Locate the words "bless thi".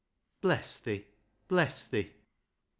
0.41-1.05, 1.47-2.11